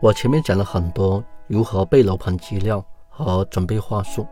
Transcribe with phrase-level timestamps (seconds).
[0.00, 4.26] 我前面讲了很多如何背楼盘资料和准备话术，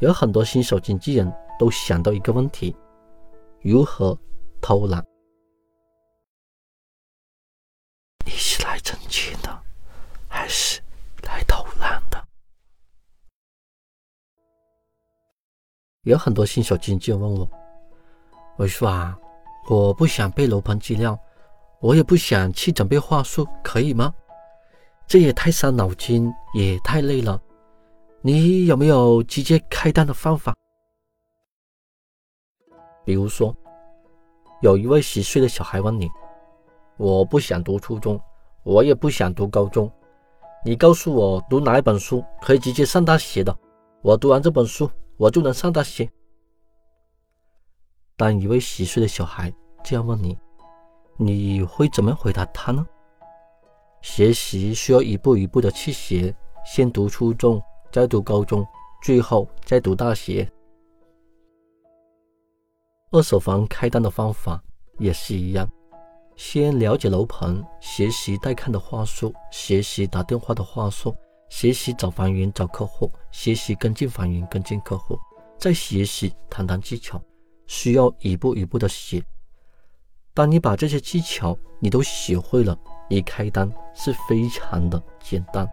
[0.00, 2.74] 有很多新手经纪人都想到一个问题：
[3.60, 4.18] 如何
[4.60, 5.04] 偷懒？
[8.24, 9.62] 你是来挣钱的，
[10.28, 10.82] 还是
[11.22, 12.26] 来偷懒的？
[16.02, 17.48] 有很多新手经纪人问我
[18.58, 19.16] ：“我说啊，
[19.68, 21.16] 我不想背楼盘资料，
[21.80, 24.12] 我也不想去准备话术，可以吗？”
[25.06, 27.40] 这也太伤脑筋，也太累了。
[28.22, 30.52] 你有没有直接开单的方法？
[33.04, 33.54] 比如说，
[34.62, 36.08] 有一位十岁的小孩问你
[36.98, 38.20] ：“我不想读初中，
[38.64, 39.88] 我也不想读高中，
[40.64, 43.56] 你告诉我读哪一本书可以直接上大学的？
[44.02, 46.10] 我读完这本书，我就能上大学。”
[48.16, 49.52] 当一位十岁的小孩
[49.84, 50.36] 这样问你，
[51.18, 52.86] 你会怎么回答他呢？
[54.02, 58.66] 学习需要一步一步的去学，先读初中，再读高中，
[59.02, 60.46] 最后再读大学。
[63.12, 64.62] 二手房开单的方法
[64.98, 65.66] 也是一样，
[66.36, 71.16] 先了解楼盘，学习带看的话术，学习打电话的话术，
[71.48, 75.18] 学习找房源找客户，学习跟进房源跟进客户，
[75.58, 77.20] 再学习谈单技巧，
[77.66, 79.24] 需要一步一步的学。
[80.36, 82.78] 当你把这些技巧你都学会了。
[83.08, 85.64] 你开单是非常的简单，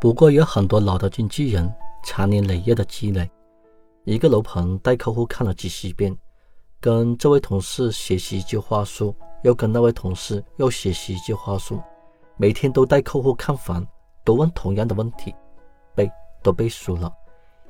[0.00, 1.70] 不过有很多老的经纪人，
[2.02, 3.30] 长年累月的积累，
[4.04, 6.16] 一个楼盘带客户看了几十遍，
[6.80, 11.78] 跟这位同事学习一句话术，又跟那位同事又学习一句话术，
[12.38, 13.86] 每天都带客户看房，
[14.24, 15.34] 都问同样的问题，
[15.94, 16.10] 背
[16.42, 17.12] 都背熟了，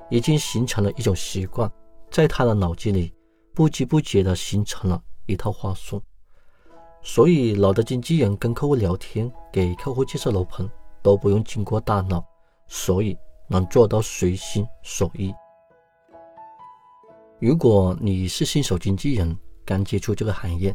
[0.09, 1.69] 已经形成了一种习惯，
[2.13, 3.13] 在他的脑子里
[3.59, 6.01] 不知不觉的形成了一套话术。
[7.03, 10.65] 所以，老的经纪人跟客户聊天，给客户介绍楼盘
[11.03, 12.25] 都不用经过大脑，
[12.69, 13.19] 所以
[13.49, 15.35] 能做到随心所欲。
[17.41, 20.73] 如果你是新手经纪人，刚接触这个行业，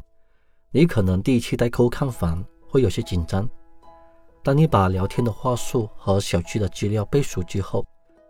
[0.70, 3.50] 你可能第一次带客户看房会有些紧张。
[4.44, 7.86] 当你把聊天的话术和小区的资料背熟之后，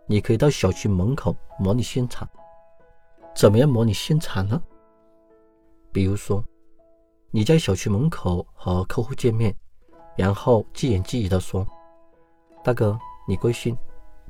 [0.06, 2.28] 你可以到小区门口模拟现场。
[3.34, 4.62] 怎么样模拟现场呢？
[5.92, 6.44] 比如说。
[7.36, 9.52] 你在小区门口和客户见面，
[10.16, 11.66] 然后自言自语的说
[12.62, 12.96] ：“大哥，
[13.26, 13.76] 你贵姓？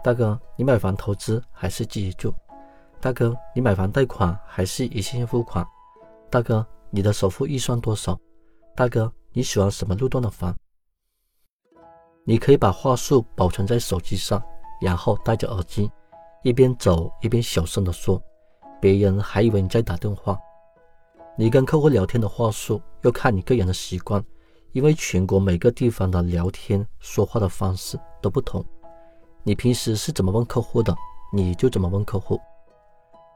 [0.02, 2.34] 大哥，你买房投资还是自己住？
[3.02, 5.62] 大哥，你买房贷款还是一次性付款？
[6.30, 8.18] 大哥，你的首付预算多少？
[8.74, 10.56] 大哥，你喜欢什么路段的房？”
[12.24, 14.42] 你可以把话术保存在手机上，
[14.80, 15.92] 然后戴着耳机，
[16.42, 18.18] 一边走一边小声的说，
[18.84, 20.38] 别人还以为你在打电话。
[21.38, 24.22] 你跟客户聊天的话术要看你个人的习惯，
[24.72, 28.62] 因为全国每个地方的聊天说话的方式都不同。
[29.42, 30.94] 你平时是怎么问客户的，
[31.32, 32.38] 你就怎么问客户。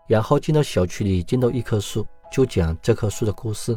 [0.06, 3.74] 然后进到小区里，见到一棵树，就讲这棵树的故事：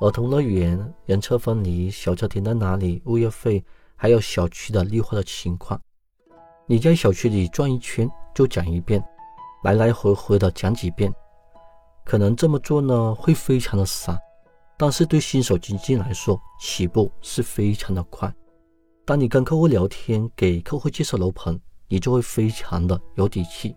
[0.00, 3.62] 儿童乐园、人车分离、小车停在哪里、物业费，
[3.96, 5.78] 还有小区的绿化的情况。
[6.66, 9.04] 你在小区里转一圈就讲一遍，
[9.62, 11.12] 来来回回的讲几遍。
[12.04, 14.18] 可能这么做呢会非常的散，
[14.76, 18.32] 但是对新手经纪来说，起步是非常的快。
[19.04, 21.58] 当你跟客户聊天，给客户介绍楼盘，
[21.88, 23.76] 你就会非常的有底气，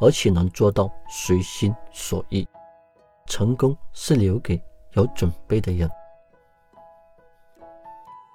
[0.00, 2.46] 而且能做到随心所欲。
[3.26, 5.90] 成功是留给有准备的人。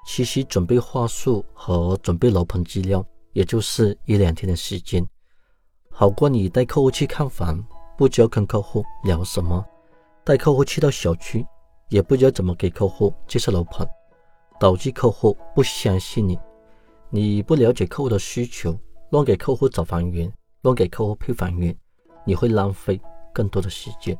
[0.06, 5.07] 其实准备话术和准备楼盘资料，也就是一两天的时间，
[6.01, 7.63] 好过你带客户去看房。
[7.95, 9.63] 不知道跟客户聊什么，
[10.23, 11.45] 带客户去到小区，
[11.89, 13.88] 也不知道怎么给客户介绍楼盘，
[14.59, 16.39] 导致客户不相信你。
[17.12, 18.75] 你不了解客户的需求，
[19.12, 21.78] 乱给客户找房源，乱给客户配房源，
[22.25, 23.00] 你会浪费
[23.31, 24.18] 更多的时间。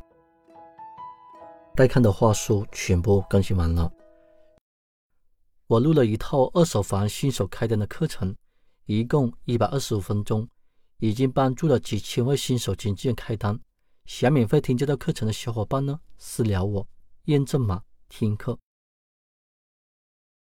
[1.74, 3.90] 带看的话术全部更新完了，
[5.66, 8.32] 我录了一套二手房新手开单的课程，
[8.86, 10.46] 一共一百二十五分钟，
[11.02, 13.58] 已经帮助了几千位新手经纪人开单。
[14.06, 16.86] 想免费听这套课程的小伙伴呢，私聊我，
[17.24, 18.56] 验证码听课。